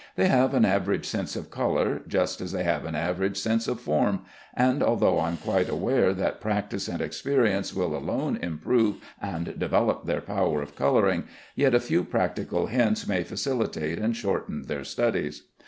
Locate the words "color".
1.51-2.01